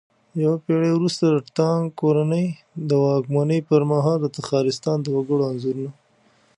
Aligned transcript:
يوه 0.43 0.57
پېړۍ 0.65 0.91
وروسته 0.93 1.25
د 1.31 1.37
تانگ 1.57 1.83
کورنۍ 2.01 2.47
د 2.89 2.91
واکمنۍ 3.05 3.59
پرمهال 3.69 4.17
د 4.21 4.27
تخارستان 4.37 4.97
د 5.01 5.07
وگړو 5.15 5.43
انځورونه 5.51 5.91